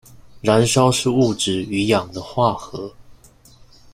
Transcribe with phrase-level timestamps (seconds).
[0.41, 2.91] 燃燒是物質與氧的化合